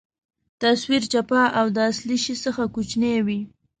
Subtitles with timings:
[0.61, 3.39] تصویر چپه او د اصلي شي څخه کوچنۍ وي.